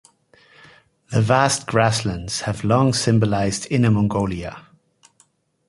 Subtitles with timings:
[1.11, 4.65] The vast grasslands have long symbolised Inner Mongolia.